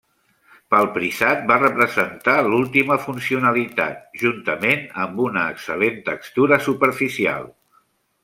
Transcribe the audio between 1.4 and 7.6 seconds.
va representar l'última funcionalitat, juntament amb una excel·lent textura superficial.